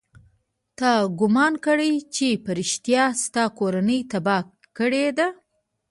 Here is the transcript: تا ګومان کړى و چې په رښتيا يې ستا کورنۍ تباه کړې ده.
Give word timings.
تا 0.77 0.91
ګومان 1.19 1.53
کړى 1.65 1.89
و 1.95 2.05
چې 2.15 2.27
په 2.43 2.49
رښتيا 2.59 3.03
يې 3.11 3.17
ستا 3.23 3.43
کورنۍ 3.57 3.99
تباه 4.11 4.43
کړې 4.77 5.07
ده. 5.17 5.27